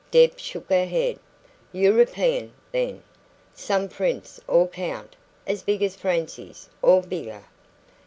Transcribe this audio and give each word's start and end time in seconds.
Deb 0.09 0.39
shook 0.39 0.67
her 0.69 0.87
head. 0.87 1.19
"European, 1.71 2.51
then? 2.71 3.03
Some 3.53 3.87
prince 3.87 4.41
or 4.47 4.67
count, 4.67 5.15
as 5.45 5.61
big 5.61 5.83
as 5.83 5.95
Francie's, 5.95 6.71
or 6.81 7.03
bigger?" 7.03 7.43